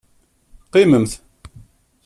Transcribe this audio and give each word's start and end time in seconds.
Qqimemt! 0.65 1.11